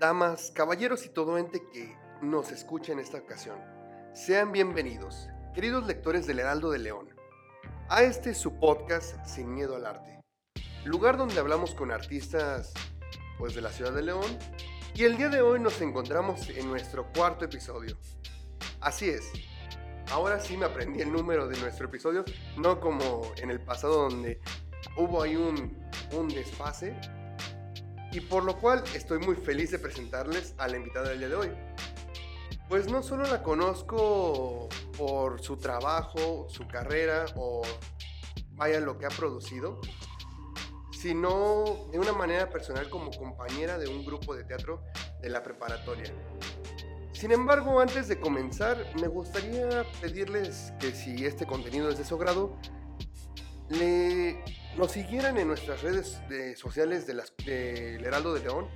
[0.00, 3.58] damas, caballeros y todo ente que nos escucha en esta ocasión.
[4.14, 7.10] Sean bienvenidos, queridos lectores del Heraldo de León,
[7.90, 10.22] a este su podcast Sin Miedo al Arte.
[10.86, 12.72] Lugar donde hablamos con artistas
[13.38, 14.24] pues de la ciudad de León
[14.94, 17.98] y el día de hoy nos encontramos en nuestro cuarto episodio.
[18.80, 19.30] Así es,
[20.12, 22.24] ahora sí me aprendí el número de nuestro episodio,
[22.56, 24.40] no como en el pasado donde
[24.96, 25.78] hubo ahí un,
[26.12, 26.98] un desfase
[28.12, 31.36] y por lo cual estoy muy feliz de presentarles a la invitada del día de
[31.36, 31.50] hoy.
[32.68, 37.62] Pues no solo la conozco por su trabajo, su carrera o
[38.52, 39.80] vaya lo que ha producido,
[40.92, 44.82] sino de una manera personal como compañera de un grupo de teatro
[45.22, 46.12] de la preparatoria.
[47.12, 52.16] Sin embargo, antes de comenzar, me gustaría pedirles que si este contenido es de su
[52.18, 52.56] grado,
[53.68, 54.29] le,
[54.80, 56.22] nos siguieran en nuestras redes
[56.56, 58.66] sociales del de Heraldo de León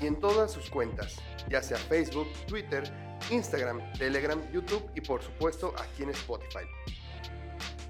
[0.00, 1.16] y en todas sus cuentas,
[1.48, 2.84] ya sea Facebook, Twitter,
[3.30, 6.64] Instagram, Telegram, YouTube y por supuesto aquí en Spotify.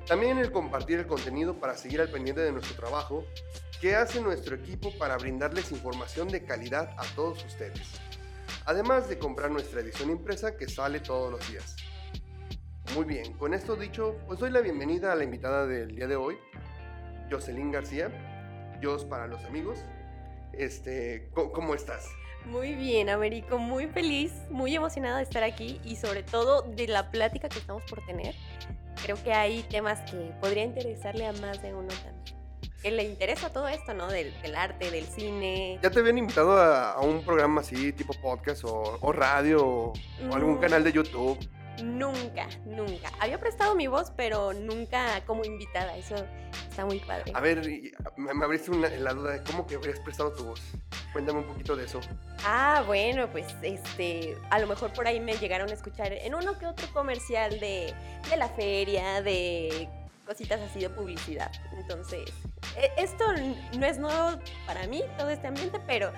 [0.07, 3.27] También el compartir el contenido para seguir al pendiente de nuestro trabajo
[3.79, 8.01] que hace nuestro equipo para brindarles información de calidad a todos ustedes.
[8.65, 11.77] Además de comprar nuestra edición impresa que sale todos los días.
[12.95, 16.17] Muy bien, con esto dicho, pues doy la bienvenida a la invitada del día de
[16.17, 16.39] hoy,
[17.31, 18.11] Jocelyn García,
[18.83, 19.85] Jos para los amigos.
[20.53, 22.09] Este, ¿cómo estás?
[22.47, 27.11] Muy bien, Américo, muy feliz, muy emocionada de estar aquí y sobre todo de la
[27.11, 28.35] plática que estamos por tener.
[29.03, 32.41] Creo que hay temas que podría interesarle a más de uno también.
[32.83, 34.09] Que le interesa todo esto, ¿no?
[34.09, 35.79] Del, arte, del cine.
[35.83, 39.93] ¿Ya te habían invitado a, un programa así, tipo podcast o, radio o,
[40.33, 40.61] algún mm.
[40.61, 41.39] canal de YouTube?
[41.85, 43.11] Nunca, nunca.
[43.21, 45.97] Había prestado mi voz, pero nunca como invitada.
[45.97, 46.17] Eso
[46.81, 47.33] está muy padre.
[47.35, 47.63] A ver,
[48.17, 50.61] me, abriste la duda de cómo que habrías prestado tu voz.
[51.13, 52.01] Cuéntame un poquito de eso.
[52.45, 56.59] Ah, bueno, pues este, a lo mejor por ahí me llegaron a escuchar en uno
[56.59, 57.93] que otro comercial de,
[58.31, 59.89] de la feria, de
[60.27, 61.51] cositas así de publicidad.
[61.77, 62.31] Entonces,
[62.77, 63.25] e, esto
[63.79, 66.13] no es nuevo para mí, todo este ambiente, pero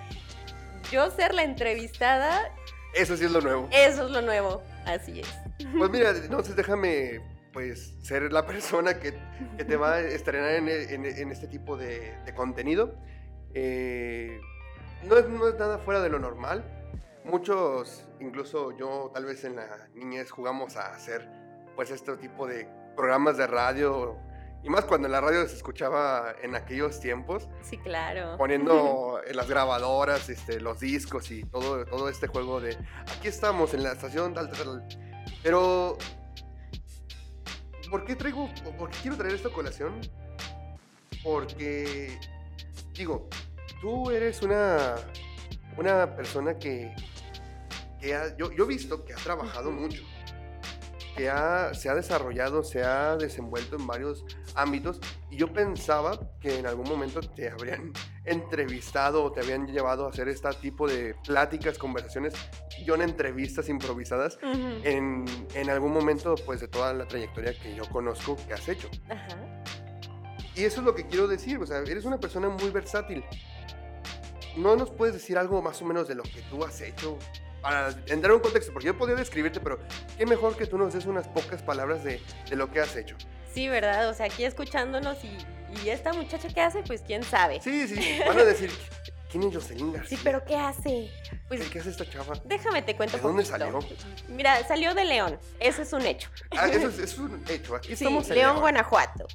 [0.91, 2.53] yo ser la entrevistada...
[2.95, 3.69] Eso sí es lo nuevo.
[3.73, 5.29] Eso es lo nuevo, así es.
[5.77, 9.13] Pues mira, entonces déjame pues ser la persona que,
[9.57, 12.95] te va a estrenar en, este tipo de, contenido.
[13.55, 14.41] Eh,
[15.05, 16.65] no, es, no es nada fuera de lo normal.
[17.25, 21.29] Muchos, incluso yo tal vez en la niñez jugamos a hacer
[21.77, 24.19] pues este tipo de programas de radio
[24.65, 27.49] y más cuando la radio se escuchaba en aquellos tiempos.
[27.63, 28.37] Sí, claro.
[28.39, 32.77] Poniendo en las grabadoras este, los discos y todo, todo este juego de
[33.17, 34.87] aquí estamos en la estación tal, tal,
[35.43, 35.99] pero,
[37.93, 38.49] ¿por qué traigo,
[38.79, 40.01] por qué quiero traer esta colación?
[41.23, 42.19] Porque,
[42.95, 43.29] digo,
[43.83, 44.95] tú eres una,
[45.77, 46.95] una persona que,
[48.01, 50.03] que yo, yo, he visto que ha trabajado mucho,
[51.15, 54.25] que ha, se ha desarrollado, se ha desenvuelto en varios
[54.55, 54.99] ámbitos
[55.31, 57.93] y yo pensaba que en algún momento te habrían
[58.25, 62.33] entrevistado o te habían llevado a hacer este tipo de pláticas, conversaciones,
[62.85, 67.85] yo en entrevistas improvisadas en, en, algún momento pues de toda la trayectoria que yo
[67.89, 68.89] conozco que has hecho.
[70.55, 73.25] Y eso es lo que quiero decir, o sea, eres una persona muy versátil.
[74.57, 77.19] ¿No nos puedes decir algo más o menos de lo que tú has hecho?
[77.63, 79.79] Para entrar en un contexto, porque yo podría describirte, pero
[80.19, 83.17] qué mejor que tú nos des unas pocas palabras de, de lo que has hecho.
[83.55, 84.09] Sí, ¿verdad?
[84.09, 85.37] O sea, aquí escuchándonos y,
[85.85, 87.61] y esta muchacha qué hace, pues quién sabe.
[87.61, 88.71] Sí, sí, van a decir,
[89.31, 90.17] ¿quién es Jocelyn García?
[90.17, 91.11] Sí, pero ¿qué hace?
[91.59, 92.33] Pues, ¿Qué, hace esta chava?
[92.47, 93.19] Déjame te cuento.
[93.19, 93.79] ¿De dónde salió?
[94.29, 96.31] Mira, salió de León, eso es un hecho.
[96.51, 99.27] Ah, eso es, un hecho, aquí sí, estamos en León, Guanajuato.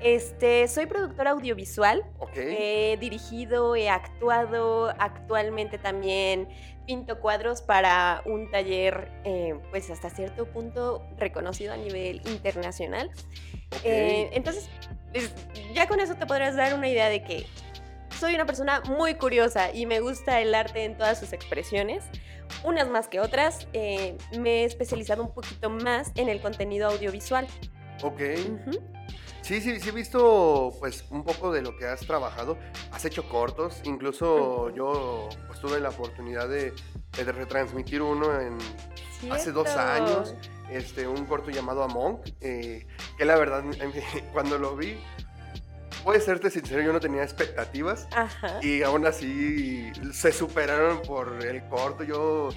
[0.00, 2.06] Este, soy productora audiovisual.
[2.34, 6.48] He dirigido, he actuado, actualmente también
[6.86, 13.10] pinto cuadros para un taller, eh, pues hasta cierto punto reconocido a nivel internacional.
[13.84, 14.70] Eh, entonces,
[15.12, 15.34] pues,
[15.74, 17.46] ya con eso te podrás dar una idea de que
[18.18, 22.04] soy una persona muy curiosa y me gusta el arte en todas sus expresiones,
[22.64, 23.68] unas más que otras.
[23.72, 27.46] Eh, me he especializado un poquito más en el contenido audiovisual.
[28.02, 28.20] Ok.
[29.42, 32.58] Sí, sí, sí he visto pues un poco de lo que has trabajado.
[32.92, 36.74] Has hecho cortos, incluso yo pues tuve la oportunidad de,
[37.16, 38.58] retransmitir uno en
[39.30, 40.34] hace dos años,
[40.70, 43.64] este, un corto llamado Among, eh, que la verdad
[44.32, 44.98] cuando lo vi,
[46.04, 48.08] puede serte sincero, yo no tenía expectativas
[48.62, 52.04] y aún así se superaron por el corto.
[52.04, 52.50] Yo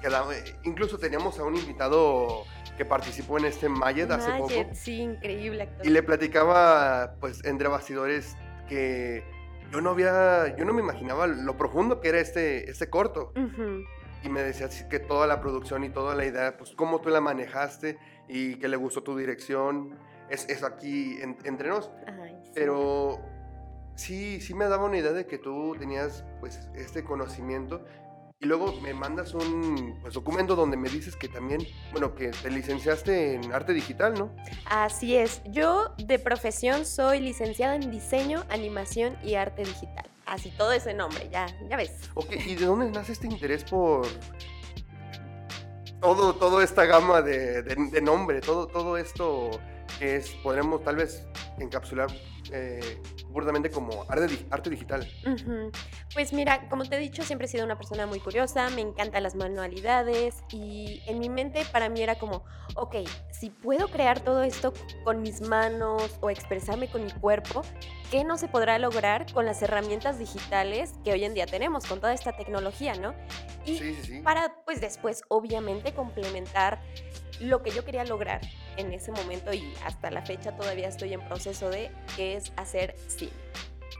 [0.00, 0.32] quedaba,
[0.64, 2.44] incluso teníamos a un invitado
[2.76, 4.52] que participó en este Mayet hace poco.
[4.72, 5.86] sí, increíble actor.
[5.86, 8.36] Y le platicaba, pues, entre bastidores
[8.68, 9.24] que
[9.70, 13.32] yo no había, yo no me imaginaba lo profundo que era este, este corto.
[14.22, 17.20] Y me decías que toda la producción y toda la idea, pues cómo tú la
[17.20, 19.98] manejaste y que le gustó tu dirección,
[20.30, 21.90] es, es aquí entre nos.
[22.54, 23.20] Pero
[23.94, 27.84] sí, sí me daba una idea de que tú tenías pues este conocimiento
[28.40, 32.50] y luego me mandas un pues, documento donde me dices que también, bueno, que te
[32.50, 34.34] licenciaste en arte digital, ¿no?
[34.66, 35.40] Así es.
[35.46, 40.04] Yo de profesión soy licenciada en diseño, animación y arte digital.
[40.26, 41.92] Así todo ese nombre, ya, ya ves.
[42.14, 44.06] Ok, ¿y de dónde nace este interés por
[46.00, 49.50] todo, toda esta gama de, de, nombre, todo, todo esto
[49.98, 51.26] que es, podremos tal vez
[51.58, 52.10] encapsular
[52.52, 55.08] eh, burdamente como arte, arte digital?
[56.12, 59.22] Pues mira, como te he dicho, siempre he sido una persona muy curiosa, me encantan
[59.22, 62.44] las manualidades y en mi mente para mí era como,
[62.76, 62.96] ok,
[63.30, 64.72] si puedo crear todo esto
[65.04, 67.62] con mis manos o expresarme con mi cuerpo,
[68.10, 72.00] ¿qué no se podrá lograr con las herramientas digitales que hoy en día tenemos, con
[72.00, 73.14] toda esta tecnología, ¿no?
[73.64, 74.20] Y sí, sí, sí.
[74.20, 76.80] para, pues después, obviamente, complementar
[77.40, 78.40] lo que yo quería lograr
[78.76, 82.94] en ese momento y hasta la fecha todavía estoy en proceso de, que es hacer
[83.08, 83.32] cine.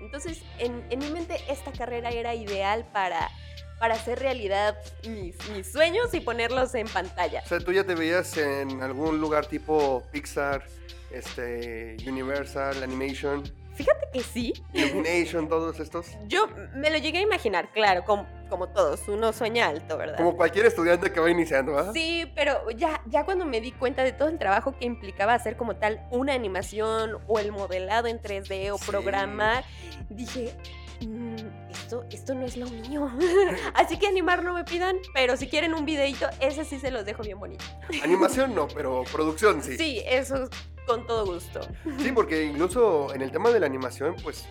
[0.00, 3.30] Entonces, en, mi mente esta carrera era ideal para,
[3.78, 4.76] para hacer realidad
[5.08, 7.42] mis, mis sueños y ponerlos en pantalla.
[7.44, 10.66] O sea, tú ya te veías en algún lugar tipo Pixar,
[11.10, 13.44] este, Universal, Animation.
[13.74, 14.52] Fíjate que sí.
[14.72, 16.06] Illumination, todos estos.
[16.26, 20.16] Yo me lo llegué a imaginar, claro, como, como todos, uno sueña alto, ¿verdad?
[20.16, 21.92] Como cualquier estudiante que va iniciando, ¿verdad?
[21.92, 25.56] Sí, pero ya, ya cuando me di cuenta de todo el trabajo que implicaba hacer
[25.56, 29.64] como tal una animación o el modelado en 3D o programar,
[30.08, 30.54] dije,
[31.00, 31.36] mm,
[31.70, 33.10] esto, esto no es lo mío.
[33.74, 37.04] Así que animar no me pidan, pero si quieren un videito, ese sí se los
[37.04, 37.64] dejo bien bonito.
[38.04, 39.76] Animación no, pero producción sí.
[39.76, 40.48] Sí, eso
[40.86, 41.60] con todo gusto.
[41.98, 44.46] Sí, porque incluso en el tema de la animación, pues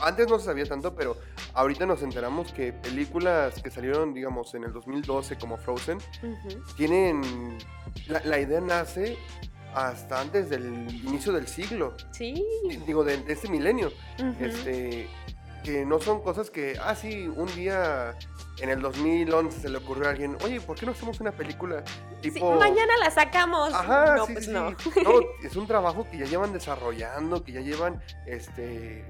[0.00, 1.16] antes no se sabía tanto, pero
[1.54, 5.98] ahorita nos enteramos que películas que salieron, digamos, en el 2012 como Frozen,
[6.76, 7.58] tienen...
[8.08, 9.16] La, idea nace
[9.72, 10.64] hasta antes del
[11.04, 11.94] inicio del siglo.
[12.10, 12.44] Sí.
[12.86, 13.92] Digo, de, este milenio.
[14.40, 15.08] Este
[15.64, 18.14] que no son cosas que, ah, sí, un día
[18.60, 21.82] en el 2011 se le ocurrió a alguien, oye, ¿por qué no hacemos una película
[22.20, 22.54] tipo...
[22.54, 23.72] mañana la sacamos.
[23.74, 24.70] Ajá, no, pues No.
[24.70, 24.76] no.
[25.42, 29.04] Es un trabajo que ya llevan desarrollando, que ya llevan, este,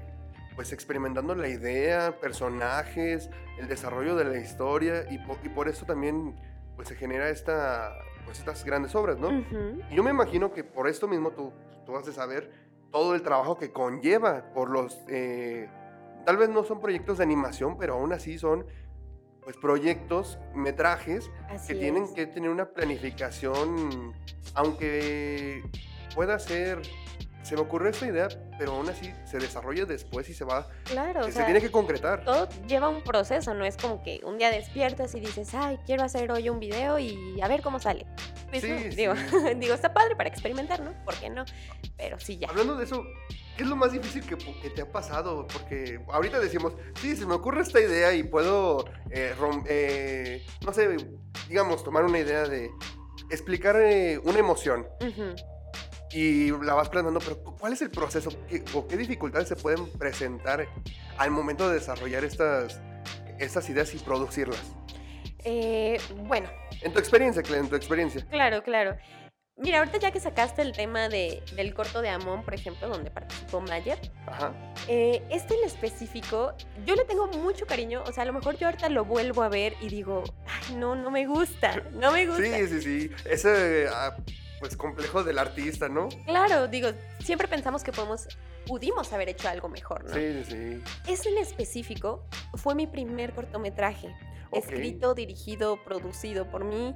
[0.55, 6.35] pues experimentando la idea, personajes, el desarrollo de la historia y, y por eso también,
[6.75, 7.93] pues se genera esta,
[8.25, 9.31] pues estas grandes obras, ¿no?
[9.91, 11.53] Y yo me imagino que por esto mismo tú,
[11.85, 12.51] tú vas a saber
[12.91, 14.97] todo el trabajo que conlleva por los...
[15.07, 15.69] Eh,
[16.25, 18.65] tal vez no son proyectos de animación, pero aún así son
[19.45, 21.29] pues proyectos, metrajes
[21.67, 24.13] que tienen que tener una planificación,
[24.55, 25.63] aunque
[26.13, 26.81] pueda ser
[27.43, 28.27] se me ocurrió esta idea,
[28.57, 30.67] pero aún así se desarrolla después y se va.
[30.85, 31.31] Claro.
[31.31, 32.25] se tiene que concretar.
[32.25, 36.03] Todo lleva un proceso, no es como que un día despiertas y dices, ay, quiero
[36.03, 38.07] hacer hoy un video y a ver cómo sale.
[38.49, 39.13] Pues sí, Digo,
[39.57, 40.91] digo, está padre para experimentar, ¿no?
[41.05, 41.45] ¿Por qué no?
[41.97, 42.49] Pero sí, ya.
[42.49, 43.05] Hablando de eso,
[43.55, 45.47] ¿qué es lo más difícil que, te ha pasado?
[45.47, 49.33] Porque ahorita decimos, sí, se me ocurre esta idea y puedo, eh,
[49.67, 50.97] eh, no sé,
[51.47, 52.71] digamos, tomar una idea de
[53.29, 54.85] explicar eh, una emoción
[56.11, 58.29] y la vas planeando, pero ¿cuál es el proceso
[58.73, 60.67] o qué dificultades se pueden presentar
[61.17, 62.79] al momento de desarrollar estas,
[63.37, 64.63] estas ideas y producirlas?
[65.43, 66.49] Eh, bueno.
[66.81, 68.25] En tu experiencia, en tu experiencia.
[68.29, 68.97] Claro, claro.
[69.57, 73.09] Mira, ahorita ya que sacaste el tema de, del corto de Amon, por ejemplo, donde
[73.09, 73.97] participó Mayer,
[74.27, 74.53] Ajá.
[74.89, 76.53] Eh, este en específico,
[76.85, 79.49] yo le tengo mucho cariño, o sea, a lo mejor yo ahorita lo vuelvo a
[79.49, 82.43] ver y digo, ay, no, no me gusta, no me gusta.
[82.43, 83.11] Sí, sí, sí.
[83.23, 84.17] Ese, ah,
[84.59, 86.09] pues complejo del artista, ¿no?
[86.25, 86.89] Claro, digo,
[87.23, 88.27] siempre pensamos que podemos,
[88.65, 90.13] pudimos haber hecho algo mejor, ¿no?
[90.13, 90.83] Sí, sí.
[91.07, 94.13] Ese en específico fue mi primer cortometraje,
[94.51, 96.93] escrito, dirigido, producido por mí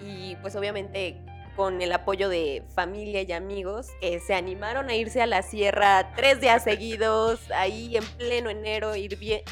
[0.00, 1.20] y pues obviamente
[1.56, 6.12] con el apoyo de familia y amigos que se animaron a irse a la sierra
[6.14, 9.42] tres días seguidos, ahí en pleno enero, ir bien,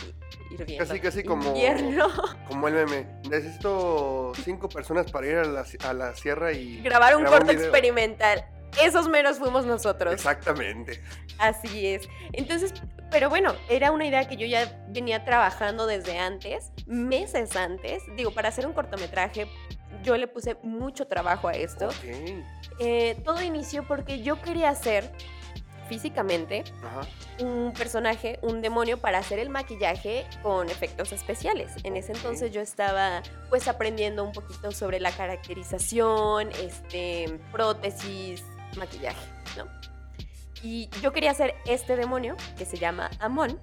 [0.78, 1.54] Casi, casi como,
[2.48, 3.06] como el meme.
[3.28, 6.80] Necesito cinco personas para ir a la, a la sierra y...
[6.80, 8.44] Grabar un corto experimental.
[8.82, 10.14] Esos menos fuimos nosotros.
[10.14, 11.02] Exactamente.
[11.38, 12.08] Así es.
[12.32, 12.74] Entonces,
[13.10, 18.02] pero bueno, era una idea que yo ya venía trabajando desde antes, meses antes.
[18.16, 19.48] Digo, para hacer un cortometraje,
[20.02, 21.88] yo le puse mucho trabajo a esto.
[22.78, 25.10] Eh, todo inició porque yo quería hacer
[25.88, 26.64] físicamente
[27.40, 31.72] un personaje, un demonio, para hacer el maquillaje con efectos especiales.
[31.84, 38.42] En ese entonces yo estaba pues aprendiendo un poquito sobre la caracterización, este, prótesis,
[38.76, 39.66] maquillaje, ¿no?
[40.64, 43.60] Y yo quería hacer este demonio, que se llama Amon.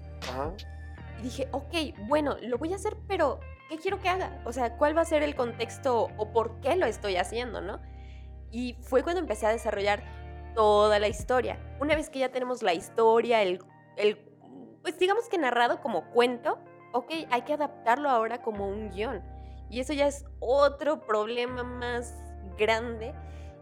[1.20, 1.74] Y dije, ok,
[2.08, 3.40] bueno, lo voy a hacer, pero
[3.70, 4.40] ¿qué quiero que haga?
[4.46, 7.82] O sea, ¿cuál va a ser el contexto o por qué lo estoy haciendo, no?
[8.52, 10.04] Y fue cuando empecé a desarrollar
[10.54, 11.58] toda la historia.
[11.80, 13.64] Una vez que ya tenemos la historia, el,
[13.98, 14.18] el
[14.84, 16.60] pues digamos que narrado como cuento,
[16.94, 19.24] ok, hay que adaptarlo ahora como un guion.
[19.72, 22.14] Y eso ya es otro problema más
[22.60, 23.16] grande.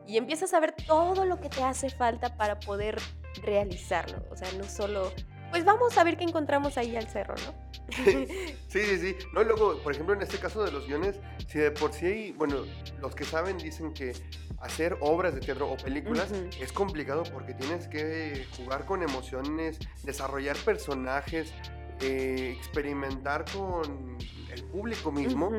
[0.06, 3.00] Y empiezas a ver todo lo que te hace falta para poder
[3.42, 4.24] realizarlo.
[4.32, 5.12] O sea, no solo
[5.52, 7.54] pues vamos a ver qué encontramos ahí al cerro, ¿no?
[7.96, 8.28] sí,
[8.68, 9.16] sí, sí.
[9.34, 12.06] No, y luego, por ejemplo, en este caso de los guiones, si de por sí
[12.06, 12.66] hay, bueno,
[13.02, 14.14] los que saben dicen que
[14.60, 20.58] hacer obras de teatro o películas es complicado porque tienes que jugar con emociones, desarrollar
[20.58, 21.54] personajes,
[22.02, 24.18] eh, experimentar con
[24.52, 25.52] el público mismo.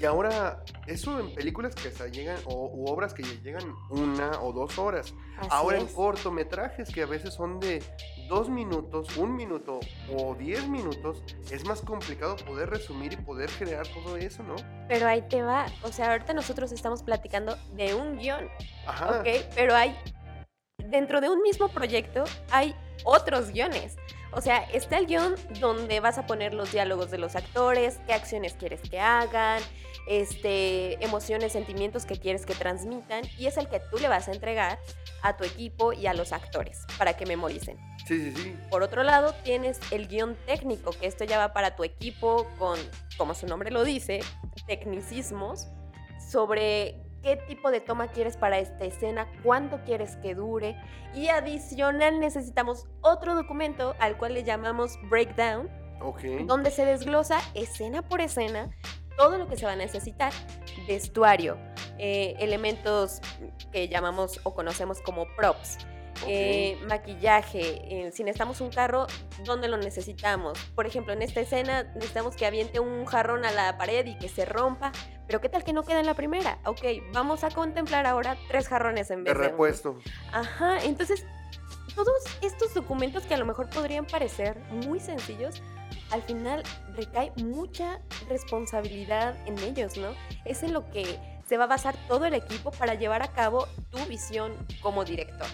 [0.00, 4.52] Y ahora, eso en películas que hasta llegan, o u obras que llegan una o
[4.52, 5.14] dos horas.
[5.48, 7.82] ahora en cortometrajes que a veces son de
[8.28, 9.80] dos minutos, un minuto
[10.16, 14.56] o diez minutos, es más complicado poder resumir y poder crear todo eso, ¿no?
[14.88, 15.66] Pero ahí te va.
[15.82, 18.48] O sea, ahorita nosotros estamos platicando de un guion.
[18.86, 19.20] Ajá.
[19.20, 19.96] Ok, pero hay.
[20.78, 23.96] Dentro de un mismo proyecto hay otros guiones.
[24.32, 28.12] O sea, está el guion donde vas a poner los diálogos de los actores, qué
[28.12, 29.60] acciones quieres que hagan,
[30.06, 34.32] este, emociones, sentimientos que quieres que transmitan, y es el que tú le vas a
[34.32, 34.78] entregar
[35.22, 37.78] a tu equipo y a los actores para que memoricen.
[38.06, 38.56] Sí, sí, sí.
[38.70, 42.78] Por otro lado, tienes el guion técnico, que esto ya va para tu equipo con,
[43.16, 44.20] como su nombre lo dice,
[44.66, 45.68] tecnicismos
[46.30, 50.76] sobre qué tipo de toma quieres para esta escena, cuánto quieres que dure.
[51.14, 55.68] Y adicional necesitamos otro documento al cual le llamamos breakdown,
[56.46, 58.70] donde se desglosa escena por escena
[59.16, 60.32] todo lo que se va a necesitar.
[60.88, 61.58] Vestuario,
[61.98, 63.20] eh, elementos
[63.70, 65.78] que llamamos o conocemos como props.
[66.26, 69.06] Eh, maquillaje, eh, si necesitamos un carro,
[69.44, 70.58] ¿dónde lo necesitamos?
[70.74, 74.28] Por ejemplo, en esta escena necesitamos que aviente un jarrón a la pared y que
[74.28, 74.92] se rompa,
[75.30, 76.58] pero ¿qué tal que no queda en la primera?
[76.64, 76.80] Ok,
[77.12, 79.44] vamos a contemplar ahora tres jarrones en vez de...
[79.44, 79.96] repuesto.
[80.32, 81.24] Ajá, entonces
[81.94, 85.62] todos estos documentos que a lo mejor podrían parecer muy sencillos,
[86.10, 86.64] al final
[86.96, 90.16] recae mucha responsabilidad en ellos, ¿no?
[90.44, 93.68] Es en lo que se va a basar todo el equipo para llevar a cabo
[93.90, 95.46] tu visión como director.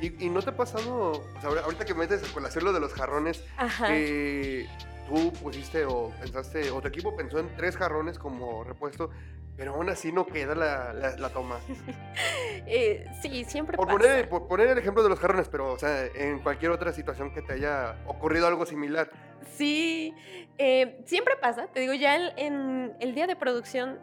[0.00, 3.42] ¿Y, no te ha pasado, o sea, ahorita que metes con hacerlo de los jarrones,
[3.84, 4.68] que
[5.08, 9.10] tú pusiste o pensaste, o tu equipo pensó en tres jarrones como repuesto,
[9.56, 11.58] pero aún así no queda la, la, toma.
[12.66, 13.98] eh, sí, siempre por pasa.
[13.98, 17.32] Poner, por poner el ejemplo de los jarrones, pero, o sea, en cualquier otra situación
[17.32, 19.10] que te haya ocurrido algo similar.
[19.56, 20.14] Sí,
[20.58, 21.66] eh, siempre pasa.
[21.68, 23.98] Te digo, ya en el día de producción,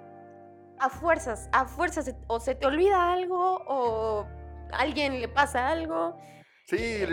[0.80, 4.28] a fuerzas, a fuerzas, o se te olvida algo, o
[4.74, 6.18] alguien le pasa algo.
[6.65, 7.05] Sí,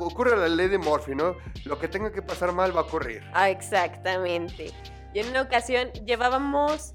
[0.00, 1.36] ocurre la ley de Murphy, ¿no?
[1.64, 3.22] Lo que tenga que pasar mal va a ocurrir.
[3.32, 4.72] Ah, exactamente.
[5.14, 6.92] Y en una ocasión llevábamos,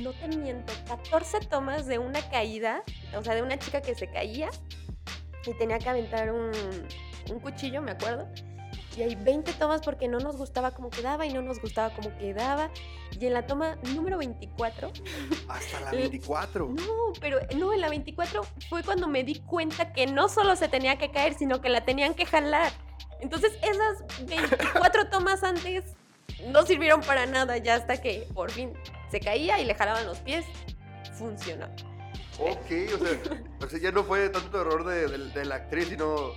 [0.00, 2.82] no te miento, 14 tomas de una caída,
[3.14, 4.48] o sea, de una chica que se caía
[5.46, 8.26] y tenía que aventar un cuchillo, me acuerdo
[8.96, 12.16] y hay 20 tomas porque no nos gustaba cómo quedaba y no nos gustaba cómo
[12.18, 12.70] quedaba.
[13.18, 14.92] Y en la toma número 24...
[15.48, 16.68] Hasta la 24.
[16.68, 20.68] no, pero no, en la 24 fue cuando me di cuenta que no solo se
[20.68, 22.72] tenía que caer, sino que la tenían que jalar.
[23.20, 25.84] Entonces esas 24 tomas antes
[26.48, 28.72] no sirvieron para nada ya hasta que por fin
[29.10, 30.44] se caía y le jalaban los pies.
[31.14, 31.66] Funcionó.
[32.38, 32.70] Ok,
[33.60, 36.32] o sea, ya no fue tanto error de, la actriz, sino...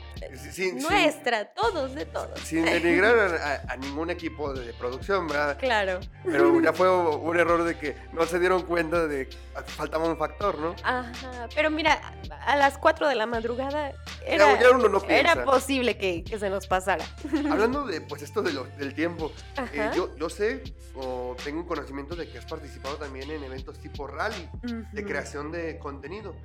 [0.82, 2.40] Nuestra, todos, de todos.
[2.42, 5.58] Sin denigrar a, ningún equipo de producción, ¿verdad?
[5.60, 6.00] Claro.
[6.24, 10.18] Pero ya fue un error de que no se dieron cuenta de que faltaba un
[10.18, 10.76] factor, ¿no?
[10.84, 12.00] Ajá, pero mira,
[12.46, 13.94] a las 4 de la madrugada
[14.26, 14.60] era,
[15.08, 17.06] era posible que, se nos pasara.
[17.50, 19.32] Hablando de, pues, esto de del tiempo,
[19.74, 20.64] eh, yo, yo sé
[21.00, 24.50] o tengo un conocimiento de que has participado también en eventos tipo rally,
[24.92, 26.36] de creación de contenido.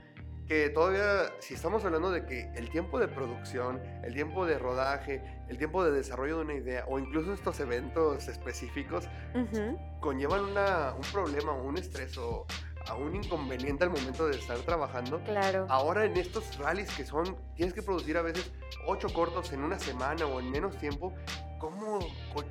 [0.46, 5.22] Que todavía, si estamos hablando de que el tiempo de producción, el tiempo de rodaje,
[5.48, 9.08] el tiempo de desarrollo de una idea, o incluso estos eventos específicos,
[10.00, 12.46] conllevan una, un problema, un estrés o
[12.88, 15.20] a un inconveniente al momento de estar trabajando.
[15.24, 15.66] Claro.
[15.68, 18.52] Ahora en estos rallies que son, tienes que producir a veces
[18.86, 21.14] ocho cortos en una semana o en menos tiempo,
[21.62, 22.00] ¿cómo,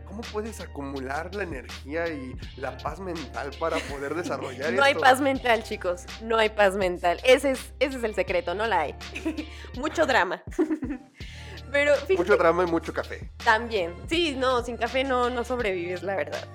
[0.06, 5.20] cómo puedes acumular la energía y la paz mental para poder desarrollar No hay paz
[5.20, 7.20] mental, chicos, no hay paz mental.
[7.26, 8.96] Ese es, ese es el secreto, no la hay.
[9.78, 10.42] Mucho drama.
[11.72, 13.32] Pero mucho drama y mucho café.
[13.46, 13.96] También.
[14.10, 16.46] Sí, no, sin café no, no sobrevives, la verdad.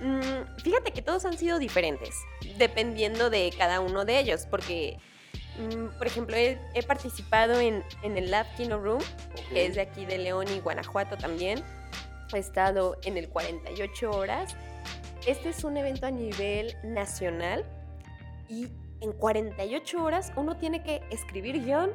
[0.00, 2.14] Mm, fíjate que todos han sido diferentes,
[2.56, 5.00] dependiendo de cada uno de ellos, porque,
[5.98, 9.00] por ejemplo, he, participado en, el Lab Kino Room,
[9.50, 11.62] que es de aquí de León y Guanajuato también.
[12.32, 14.56] he estado en el 48 horas.
[15.26, 17.64] Este es un evento a nivel nacional
[18.48, 18.68] y
[19.00, 21.92] en 48 horas uno tiene que escribir guion,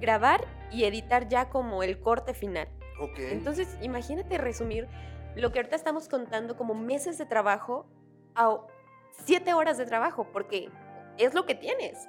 [0.00, 2.68] grabar y editar ya como el corte final.
[3.16, 4.88] Entonces, imagínate resumir
[5.36, 7.86] lo que ahorita estamos contando como meses de trabajo
[8.34, 8.58] a
[9.24, 10.68] 7 horas de trabajo, porque
[11.16, 12.06] es lo que tienes.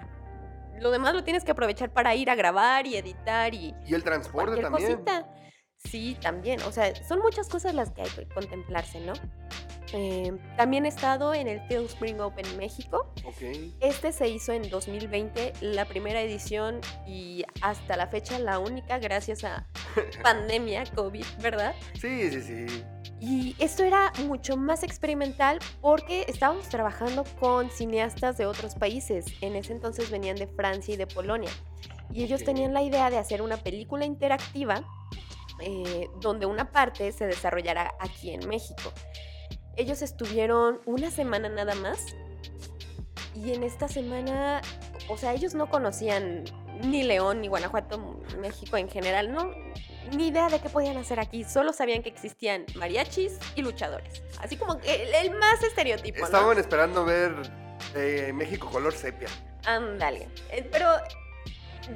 [0.79, 3.73] Lo demás lo tienes que aprovechar para ir a grabar y editar y...
[3.85, 5.03] Y el transporte también.
[5.77, 6.61] Sí, también.
[6.63, 9.13] O sea, son muchas cosas las que hay que contemplarse, ¿no?
[9.93, 13.11] Eh, también he estado en el Film Spring Open México.
[13.25, 13.75] Okay.
[13.79, 19.43] Este se hizo en 2020, la primera edición y hasta la fecha la única gracias
[19.43, 19.67] a
[20.23, 21.73] pandemia, COVID, ¿verdad?
[21.99, 22.83] Sí, sí, sí.
[23.21, 29.25] Y esto era mucho más experimental porque estábamos trabajando con cineastas de otros países.
[29.41, 31.51] En ese entonces venían de Francia y de Polonia.
[32.11, 34.83] Y ellos tenían la idea de hacer una película interactiva
[35.61, 38.93] eh, donde una parte se desarrollara aquí en México.
[39.79, 42.05] Ellos estuvieron una semana nada más.
[43.33, 44.59] Y en esta semana,
[45.07, 46.43] o sea, ellos no conocían
[46.83, 49.53] ni León, ni Guanajuato, México en general, no,
[50.11, 54.57] ni idea de qué podían hacer aquí, solo sabían que existían mariachis y luchadores, así
[54.57, 56.25] como que el, más estereotipo.
[56.25, 57.33] Estaban esperando ver
[57.95, 59.29] eh, México color sepia.
[59.65, 60.87] Ándale, eh, pero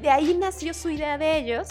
[0.01, 1.67] de ahí nació su idea de ellos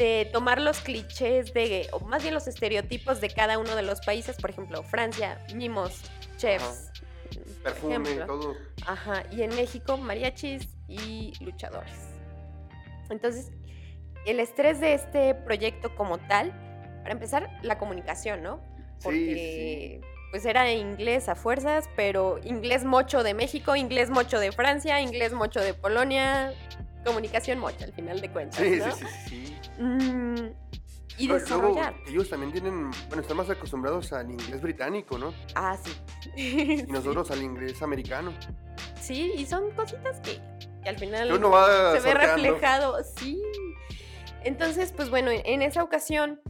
[0.00, 4.00] de tomar los clichés de, o más bien los estereotipos de cada uno de los
[4.00, 6.00] países, por ejemplo, Francia, mimos,
[6.38, 6.90] chefs,
[7.62, 8.56] perfume, todo.
[8.86, 11.92] Ajá, y en México, mariachis y luchadores.
[13.10, 13.50] Entonces,
[14.24, 16.50] el estrés de este proyecto como tal,
[17.02, 18.62] para empezar, la comunicación, ¿no?
[19.02, 24.98] Porque pues era inglés a fuerzas, pero inglés mocho de México, inglés mocho de Francia,
[25.02, 26.54] inglés mocho de Polonia,
[27.04, 28.60] comunicación mocha al final de cuentas.
[28.60, 29.49] Sí, sí, sí, sí.
[29.80, 30.52] Mm,
[31.16, 31.94] y desarrollar.
[32.06, 35.32] ellos también tienen, bueno, están más acostumbrados al inglés británico, ¿no?
[35.54, 35.96] Ah, sí.
[36.36, 38.32] y nosotros al inglés americano.
[39.00, 40.38] Sí, y son cositas que,
[40.86, 43.02] al final se ve reflejado.
[43.16, 43.40] Sí.
[44.44, 46.40] Entonces, pues bueno, en esa ocasión,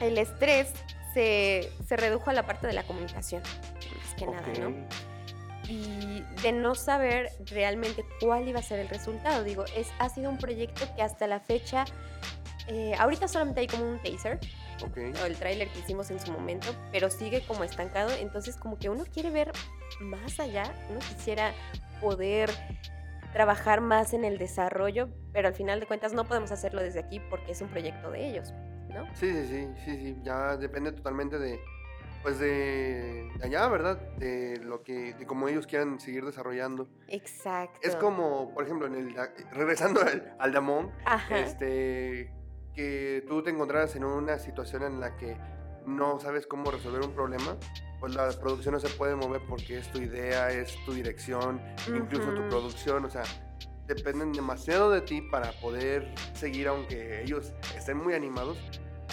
[0.00, 0.72] el estrés
[1.14, 4.86] se, se redujo a la parte de la comunicación, más que nada, ¿no?
[5.68, 9.42] y de no saber realmente cuál iba a ser el resultado.
[9.44, 11.84] Digo, es, ha sido un proyecto que hasta la fecha,
[12.68, 14.40] eh, ahorita solamente hay como un taser,
[14.82, 18.90] o el tráiler que hicimos en su momento, pero sigue como estancado, entonces como que
[18.90, 19.52] uno quiere ver
[20.00, 21.54] más allá, uno quisiera
[22.00, 22.50] poder
[23.32, 27.20] trabajar más en el desarrollo, pero al final de cuentas no podemos hacerlo desde aquí
[27.30, 28.52] porque es un proyecto de ellos,
[28.88, 29.06] ¿no?
[29.14, 31.60] Sí, sí, sí, sí, sí, ya depende totalmente de
[32.22, 34.00] pues de, allá, ¿verdad?
[34.16, 36.88] De lo que, de cómo ellos quieran seguir desarrollando.
[37.06, 37.78] Exacto.
[37.84, 39.16] Es como, por ejemplo, en el,
[39.52, 40.90] regresando al, al Damón,
[41.30, 42.32] este,
[42.76, 45.36] que tú te encontraras en una situación en la que
[45.86, 47.56] no sabes cómo resolver un problema,
[47.98, 52.32] pues la producción no se puede mover porque es tu idea, es tu dirección, incluso
[52.34, 53.24] tu producción, o sea,
[53.86, 58.58] dependen demasiado de ti para poder seguir aunque ellos estén muy animados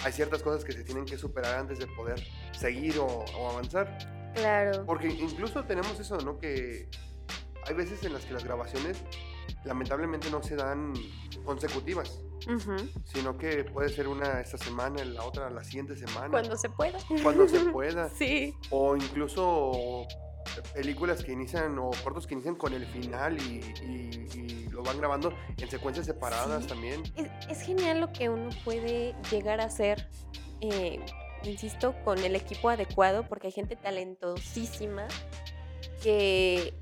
[0.04, 2.22] hay ciertas cosas que se tienen que superar antes de poder
[2.52, 3.96] seguir o, avanzar.
[4.34, 4.84] Claro.
[4.84, 6.38] Porque incluso tenemos eso, ¿no?
[6.38, 6.88] Que
[7.66, 9.02] hay veces en las que las grabaciones
[9.64, 10.92] lamentablemente no se dan
[11.44, 12.20] consecutivas,
[13.04, 16.28] sino que puede ser una esta semana, la otra la siguiente semana.
[16.28, 16.98] Cuando se pueda.
[17.22, 18.08] Cuando se pueda.
[18.10, 18.54] sí.
[18.70, 20.06] O incluso
[20.74, 25.70] películas que inician o cortos que inician con el final y, lo van grabando en
[25.70, 27.02] secuencias separadas también.
[27.48, 30.08] Es, genial lo que uno puede llegar a hacer,
[30.60, 30.98] eh,
[31.44, 35.06] insisto, con el equipo adecuado, porque hay gente talentosísima
[36.02, 36.74] que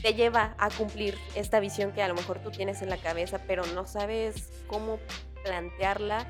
[0.00, 3.40] te lleva a cumplir esta visión que a lo mejor tú tienes en la cabeza,
[3.46, 4.98] pero no sabes cómo
[5.44, 6.26] plantearla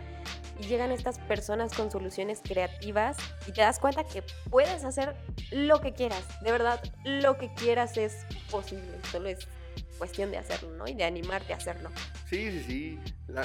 [0.58, 5.16] y llegan estas personas con soluciones creativas y te das cuenta que puedes hacer
[5.50, 9.48] lo que quieras, de verdad, lo que quieras es posible, solo es
[9.98, 10.86] cuestión de hacerlo, ¿no?
[10.88, 11.90] Y de animarte a hacerlo.
[12.26, 13.00] Sí, sí, sí.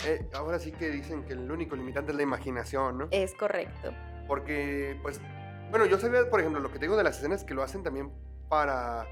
[0.07, 3.07] Eh, ahora sí que dicen que el único limitante es la imaginación, ¿no?
[3.11, 3.93] Es correcto.
[4.27, 5.21] Porque, pues,
[5.69, 8.11] bueno, yo sabía, por ejemplo, lo que tengo de las escenas que lo hacen también
[8.49, 9.05] para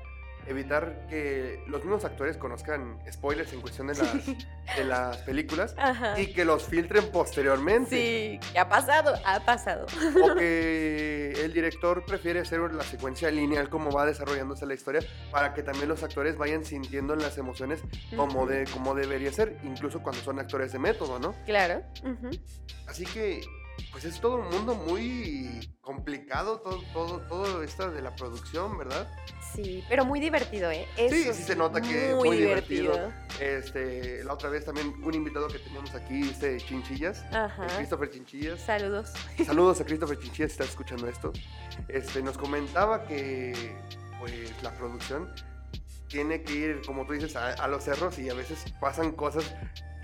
[0.48, 5.76] evitar que los mismos actores conozcan spoilers en cuestión de las, de las películas
[6.18, 7.96] y que los filtren posteriormente.
[7.96, 9.16] Sí, ¿qué ha pasado?
[9.26, 9.86] Ha pasado.
[10.24, 15.54] O que el director prefiere hacer la secuencia lineal como va desarrollándose la historia para
[15.54, 17.82] que también los actores vayan sintiendo las emociones
[18.16, 21.36] como, de, como debería ser, incluso cuando son actores de método, ¿no?
[21.46, 21.84] Claro.
[22.88, 23.42] Así que
[23.92, 29.08] pues es todo un mundo muy complicado, todo, todo, todo esto de la producción, ¿verdad?
[29.56, 30.88] Sí, pero muy divertido, ¿eh?
[30.98, 33.12] sí, sí se nota que es muy divertido.
[33.40, 37.68] Este, la otra vez también un invitado que teníamos aquí, este Chinchillas, Ajá.
[37.78, 38.60] Christopher Chinchillas.
[38.62, 39.14] Saludos.
[39.46, 41.32] Saludos a Christopher Chinchillas si está escuchando esto.
[41.88, 43.76] Este, nos comentaba que
[44.20, 45.30] pues la producción
[46.08, 49.54] tiene que ir, como tú dices, a los cerros y a veces pasan cosas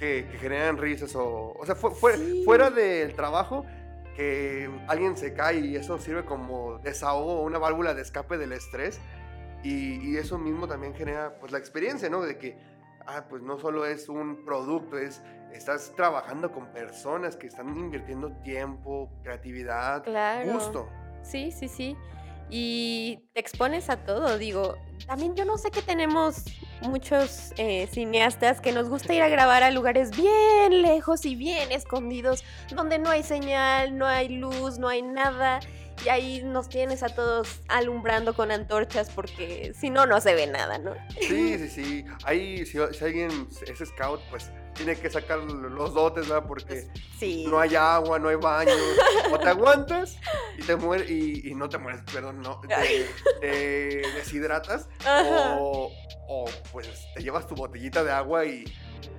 [0.01, 1.53] que, generan risas o...
[1.57, 3.65] O sea, fuera del trabajo,
[4.15, 8.99] que alguien se cae y eso sirve como desahogo, una válvula de escape del estrés.
[9.63, 12.21] Y, eso mismo también genera pues la experiencia, ¿no?
[12.21, 12.58] De que,
[13.06, 15.21] ah, pues no solo es un producto, es,
[15.54, 20.04] estás trabajando con personas que están invirtiendo tiempo, creatividad,
[20.45, 20.89] gusto.
[21.24, 21.97] Sí, sí, sí
[22.52, 24.38] y te expones a todo.
[24.38, 24.76] Digo,
[25.08, 26.43] también yo no sé que tenemos
[26.82, 31.71] muchos eh, cineastas que nos gusta ir a grabar a lugares bien lejos y bien
[31.71, 32.43] escondidos,
[32.76, 35.62] donde no hay señal, no hay luz, no hay nada.
[36.03, 40.47] Y ahí nos tienes a todos alumbrando con antorchas porque si no, no se ve
[40.47, 40.95] nada, ¿no?
[41.19, 42.05] Sí, sí, sí.
[42.23, 46.47] Ahí, si, si alguien es scout, pues tiene que sacar los dotes, ¿verdad?
[46.47, 46.87] Porque
[47.47, 48.71] no hay agua, no hay baño.
[49.31, 50.17] o te aguantas
[50.57, 52.59] y te mueres, y, no te mueres, perdón, no,
[53.41, 54.87] te, deshidratas.
[55.57, 55.91] O,
[56.27, 58.65] o, pues te llevas tu botellita de agua y,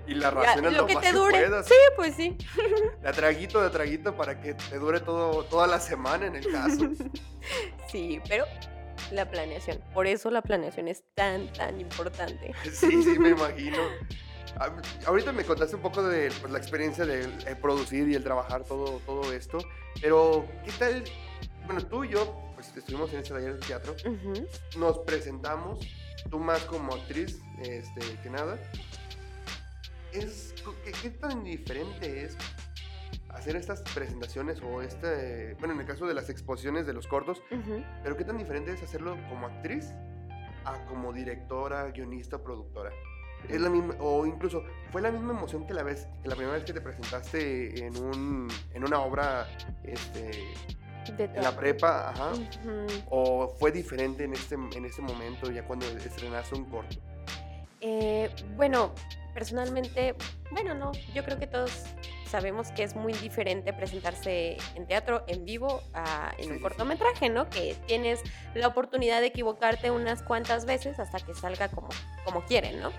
[0.07, 1.63] y la racionas lo, que te dure.
[1.65, 2.37] Sí, pues sí.
[3.03, 6.89] De traguito, de traguito para que te dure todo, toda la semana en el caso.
[7.91, 8.47] Sí, pero
[9.11, 9.83] la planeación.
[9.93, 12.55] Por eso la planeación es tan, tan importante.
[12.73, 13.79] Sí, sí, me imagino.
[15.07, 18.65] Ahorita me contaste un poco de pues, la experiencia de eh, producir y el trabajar
[18.65, 19.59] todo, todo esto,
[20.01, 21.05] pero ¿qué tal?
[21.65, 23.97] Bueno, tú y yo pues, estuvimos en este taller de teatro,
[24.77, 25.81] nos presentamos,
[26.31, 28.59] tú más como actriz este, que nada.
[30.13, 30.55] Es,
[31.03, 32.37] ¿qué, tan diferente es
[33.31, 37.43] hacer estas presentaciones o este, bueno, en el caso de las exposiciones de los cortos,
[38.03, 39.93] pero qué tan diferente es hacerlo como actriz
[40.65, 42.93] a como directora, guionista, productora?
[43.49, 46.57] es la misma, o incluso fue la misma emoción que la vez, que la primera
[46.57, 49.49] vez que te presentaste en un, en una obra,
[49.83, 50.31] este,
[51.19, 52.33] en la prepa, ajá,
[53.11, 56.97] o fue diferente en este, en este momento ya cuando estrenaste un corto.
[57.81, 58.95] Eh, bueno,
[59.35, 60.15] personalmente,
[60.51, 61.71] bueno, no, yo creo que todos
[62.33, 67.51] sabemos que es muy diferente presentarse en teatro en vivo a en un cortometraje, ¿no?
[67.51, 68.21] Que tienes
[68.55, 71.89] la oportunidad de equivocarte unas cuantas veces hasta que salga como,
[72.25, 72.91] como quieren, ¿no?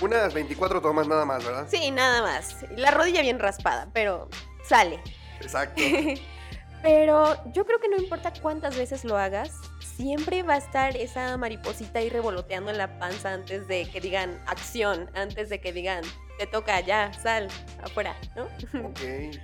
[0.00, 1.66] Unas 24 tomas nada más, ¿verdad?
[1.68, 2.64] Sí, nada más.
[2.76, 4.28] La rodilla bien raspada, pero
[4.64, 5.00] sale.
[5.40, 5.82] Exacto.
[6.82, 9.52] pero yo creo que no importa cuántas veces lo hagas,
[9.98, 14.40] siempre va a estar esa mariposita ahí revoloteando en la panza antes de que digan
[14.46, 16.04] acción, antes de que digan
[16.38, 17.48] te toca ya, sal,
[17.82, 18.44] afuera, ¿no?
[18.88, 19.00] Ok.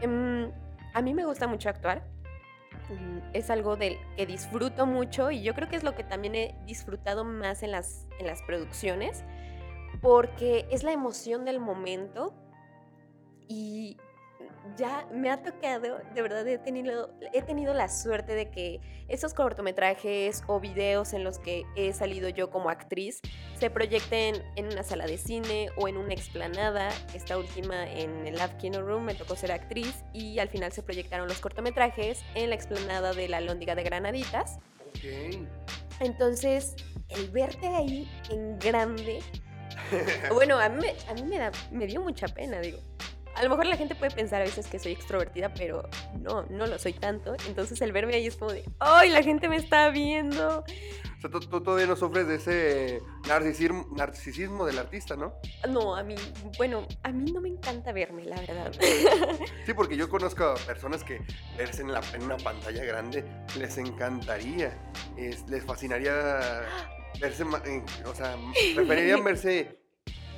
[0.00, 0.52] Em,
[0.94, 2.04] a mí me gusta mucho actuar.
[2.88, 6.36] Mm, es algo del que disfruto mucho y yo creo que es lo que también
[6.36, 9.24] he disfrutado más en las, en las producciones,
[10.00, 12.32] porque es la emoción del momento
[13.48, 13.96] y
[14.76, 19.34] ya me ha tocado, de verdad he tenido, he tenido la suerte de que esos
[19.34, 23.20] cortometrajes o videos en los que he salido yo como actriz
[23.58, 26.90] se proyecten en una sala de cine o en una explanada.
[27.14, 30.82] Esta última en el Lab Kino Room me tocó ser actriz y al final se
[30.82, 34.58] proyectaron los cortometrajes en la explanada de la Lóndiga de Granaditas.
[36.00, 36.76] Entonces,
[37.08, 39.20] el verte ahí en grande,
[40.32, 42.78] bueno, a mí, a mí me, da, me dio mucha pena, digo
[43.38, 45.88] a lo mejor la gente puede pensar a veces que soy extrovertida, pero
[46.20, 47.36] no, no lo soy tanto.
[47.46, 50.64] Entonces el verme ahí es como de, ¡ay, la gente me está viendo!
[51.18, 55.34] O sea, tú, todavía no sufres de ese narcisismo, narcisismo del artista, ¿no?
[55.68, 56.16] No, a mí,
[56.56, 58.72] bueno, a mí no me encanta verme, la verdad.
[59.66, 61.20] Sí, porque yo conozco a personas que
[61.56, 63.24] verse en, la, en una pantalla grande
[63.58, 64.76] les encantaría,
[65.16, 66.62] les fascinaría
[67.20, 68.36] verse, o sea,
[68.74, 69.77] preferirían verse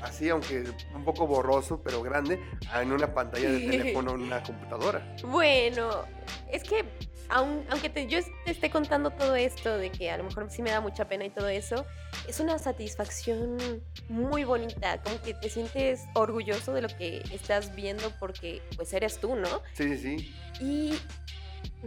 [0.03, 2.41] así, aunque un poco borroso, pero grande,
[2.75, 5.17] en una pantalla de teléfono en una computadora.
[5.23, 6.05] Bueno,
[6.51, 6.85] es que
[7.31, 10.71] aunque te, yo te esté contando todo esto, de que a lo mejor sí me
[10.71, 11.87] da mucha pena y todo eso,
[12.29, 13.57] es una satisfacción
[14.09, 19.19] muy bonita, como que te sientes orgulloso de lo que estás viendo porque pues eres
[19.19, 19.63] tú, ¿no?
[19.75, 20.35] Sí, sí, sí.
[20.61, 20.95] Y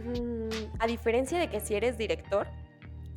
[0.00, 2.46] mm, a diferencia de que si eres director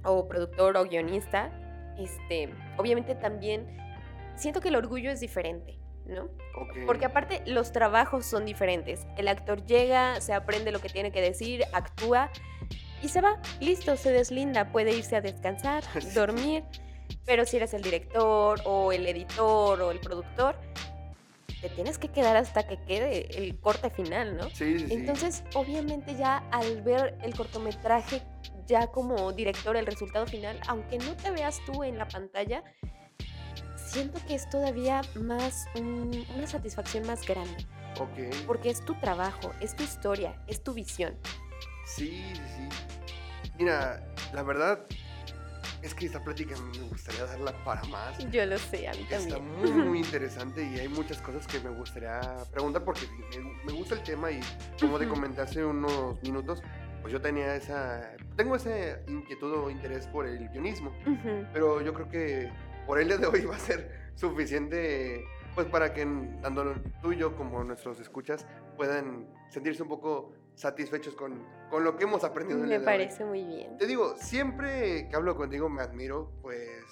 [0.04, 1.50] o productor o guionista,
[1.98, 3.66] este, obviamente también
[4.38, 6.30] siento que el orgullo es diferente, ¿no?
[6.86, 9.06] Porque aparte los trabajos son diferentes.
[9.18, 12.32] El actor llega, se aprende lo que tiene que decir, actúa
[13.02, 15.84] y se va, listo, se deslinda, puede irse a descansar,
[16.16, 16.64] dormir.
[17.26, 20.56] Pero si eres el director o el editor o el productor,
[21.62, 24.44] te tienes que quedar hasta que quede el corte final, ¿no?
[24.52, 28.22] Sí, sí, Entonces, obviamente ya al ver el cortometraje
[28.68, 32.64] ya como director, el resultado final, aunque no te veas tú en la pantalla,
[33.88, 37.66] siento que es todavía más una satisfacción más grande.
[38.00, 38.46] Ok.
[38.46, 41.16] Porque es tu trabajo, es tu historia, es tu visión.
[41.86, 43.50] Sí, sí, sí.
[43.58, 44.86] Mira, la verdad,
[45.82, 48.18] es que esta plática me gustaría darla para más.
[48.30, 49.30] Yo lo sé, a mí también.
[49.30, 52.20] Está muy, muy interesante y hay muchas cosas que me gustaría
[52.52, 53.02] preguntar porque
[53.66, 54.40] me, gusta el tema y
[54.80, 56.62] como te comenté hace unos minutos,
[57.02, 60.94] pues yo tenía esa, tengo esa inquietud o interés por el guionismo,
[61.54, 62.52] pero yo creo que
[62.88, 66.08] por el día de hoy va a ser suficiente pues para que
[66.42, 71.98] tanto tú y yo como nuestros escuchas puedan sentirse un poco satisfechos con, con lo
[71.98, 72.60] que hemos aprendido.
[72.60, 73.78] Me parece muy bien.
[73.78, 76.84] Te digo, siempre que hablo contigo me admiro, pues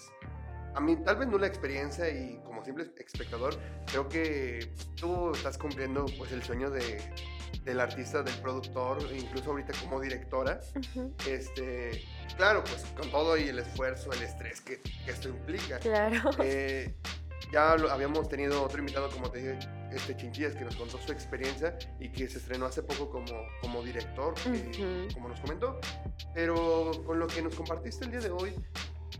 [0.75, 3.55] a mí tal vez no la experiencia y como simple espectador,
[3.85, 6.97] creo que tú estás cumpliendo pues el sueño de,
[7.63, 10.59] del artista, del productor, incluso ahorita como directora.
[11.27, 12.03] Este,
[12.37, 15.79] claro, pues con todo y el esfuerzo, el estrés que, que esto implica.
[15.79, 16.29] Claro.
[16.47, 16.93] Eh,
[17.51, 19.59] ya habíamos tenido otro invitado, como te dije,
[19.91, 23.83] este Chinchillas, que nos contó su experiencia y que se estrenó hace poco como, como
[23.83, 25.79] director, eh, como nos comentó.
[26.33, 28.53] Pero con lo que nos compartiste el día de hoy,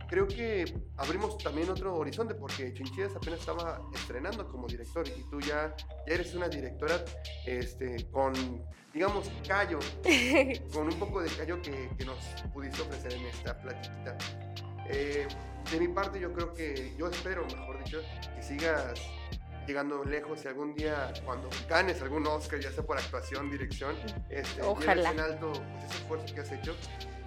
[0.08, 5.40] creo que abrimos también otro horizonte porque Chinchillas apenas estaba estrenando como director y tú
[5.40, 5.74] ya,
[6.06, 7.04] ya eres una directora
[7.44, 8.34] este, con,
[8.92, 9.78] digamos, callo,
[10.72, 12.18] con un poco de callo que, que nos
[12.52, 14.16] pudiste ofrecer en esta platiquita.
[14.88, 15.26] Eh,
[15.70, 18.00] de mi parte yo creo que, yo espero, mejor dicho,
[18.34, 19.00] que sigas
[19.66, 23.94] llegando lejos y algún día cuando ganes algún Oscar, ya sea por actuación, dirección,
[24.30, 25.10] este, Ojalá.
[25.10, 26.76] en alto pues, ese esfuerzo que has hecho,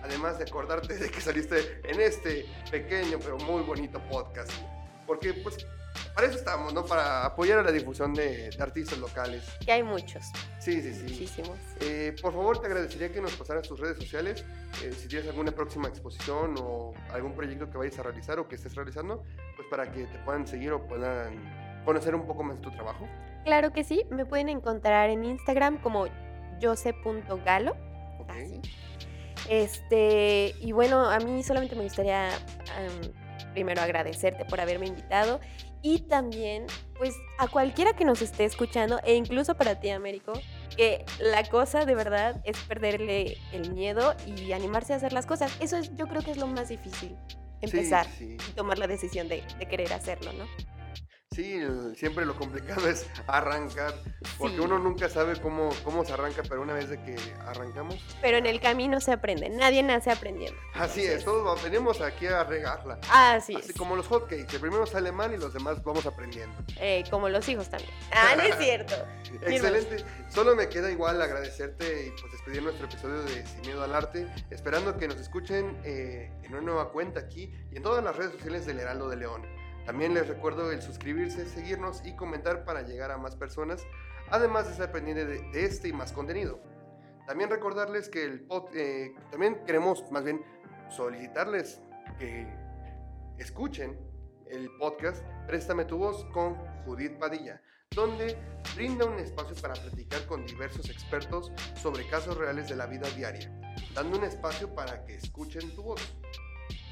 [0.02, 4.52] además de acordarte de que saliste en este pequeño pero muy bonito podcast.
[5.06, 5.66] Porque pues
[6.14, 6.86] para eso estamos, ¿no?
[6.86, 9.44] Para apoyar a la difusión de, artistas locales.
[9.66, 10.26] Que hay muchos.
[10.60, 11.04] Sí, sí, sí.
[11.04, 11.58] Muchísimos.
[11.80, 14.44] Eh, por favor, te agradecería que nos pasaras tus redes sociales.
[14.84, 18.56] Eh, si tienes alguna próxima exposición o algún proyecto que vayas a realizar o que
[18.56, 19.24] estés realizando,
[19.56, 23.08] pues para que te puedan seguir o puedan conocer un poco más de tu trabajo.
[23.46, 24.06] Claro que sí.
[24.10, 26.06] Me pueden encontrar en Instagram como
[26.62, 27.76] jose.galo.
[28.28, 28.62] Así.
[29.50, 32.30] Este, y bueno, a mí solamente me gustaría
[33.54, 35.40] primero agradecerte por haberme invitado
[35.82, 36.66] y también,
[36.98, 40.34] pues, a cualquiera que nos esté escuchando, e incluso para ti, Américo,
[40.76, 45.56] que la cosa de verdad es perderle el miedo y animarse a hacer las cosas.
[45.62, 47.16] Eso es, yo creo que es lo más difícil,
[47.62, 50.46] empezar y tomar la decisión de, de querer hacerlo, ¿no?
[51.32, 51.62] Sí,
[51.96, 53.94] siempre lo complicado es arrancar,
[54.40, 57.16] porque uno nunca sabe cómo, cómo se arranca, pero una vez de que
[57.46, 58.04] arrancamos...
[58.20, 60.60] Pero en el camino se aprende, nadie nace aprendiendo.
[60.74, 63.00] Así es, todos venimos aquí a regarla.
[63.12, 66.56] Así, Así como los hotcakes, que primero sale mal y los demás vamos aprendiendo.
[66.80, 67.92] Eh, como los hijos también.
[68.12, 68.96] Ah, no es cierto.
[69.44, 70.04] Excelente.
[70.30, 74.28] Solo me queda igual agradecerte y pues despedir nuestro episodio de Sin Miedo al Arte,
[74.50, 78.34] esperando que nos escuchen eh, en una nueva cuenta aquí y en todas las redes
[78.34, 79.59] sociales del Heraldo de León.
[79.90, 83.88] También les recuerdo el suscribirse, seguirnos y comentar para llegar a más personas,
[84.30, 86.60] además de estar pendiente de, este y más contenido.
[87.26, 90.46] También recordarles que el eh, también queremos más bien
[90.92, 91.82] solicitarles
[92.20, 92.48] que
[93.40, 94.00] escuchen
[94.48, 96.54] el podcast Préstame tu voz con
[96.86, 98.38] Judith Padilla, donde
[98.76, 103.52] brinda un espacio para platicar con diversos expertos sobre casos reales de la vida diaria,
[103.96, 106.16] dando un espacio para que escuchen tu voz.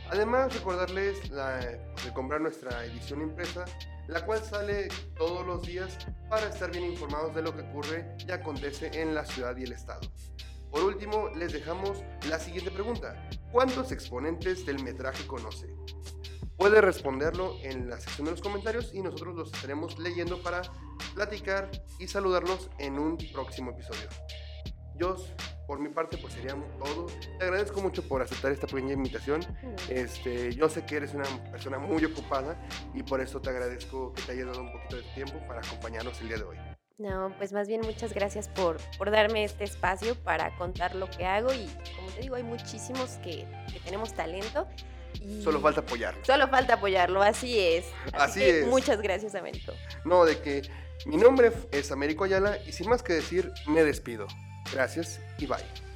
[0.09, 3.65] Además, recordarles de comprar nuestra edición impresa,
[4.07, 5.97] la cual sale todos los días
[6.29, 9.73] para estar bien informados de lo que ocurre y acontece en la ciudad y el
[9.73, 10.01] estado.
[10.71, 13.29] Por último, les dejamos la siguiente pregunta.
[13.51, 15.67] ¿Cuántos exponentes del metraje conoce?
[16.57, 20.61] Puede responderlo en la sección de los comentarios y nosotros los estaremos leyendo para
[21.15, 24.07] platicar y saludarlos en un próximo episodio.
[24.99, 25.33] Jos,
[25.67, 27.07] por mi parte, pues sería todo.
[27.37, 29.41] Te agradezco mucho por aceptar esta pequeña invitación.
[29.89, 32.57] Este, yo sé que eres una persona muy ocupada
[32.93, 36.19] y por eso te agradezco que te hayas dado un poquito de tiempo para acompañarnos
[36.21, 36.57] el día de hoy.
[36.97, 41.25] No, pues más bien muchas gracias por, por darme este espacio para contar lo que
[41.25, 44.67] hago y como te digo, hay muchísimos que, que tenemos talento.
[45.21, 46.23] Y solo falta apoyarlo.
[46.25, 47.85] Solo falta apoyarlo, así es.
[48.13, 48.67] Así, es.
[48.67, 49.73] Muchas gracias, Américo.
[50.05, 50.63] No, de que
[51.05, 54.27] mi nombre es Américo Ayala y sin más que decir, me despido.
[54.73, 55.86] Gracias y bye.